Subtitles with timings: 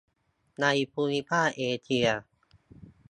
[0.61, 2.07] ในภูมิภาคเอเชีย